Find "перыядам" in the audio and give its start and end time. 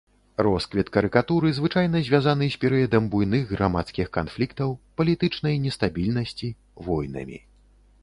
2.65-3.03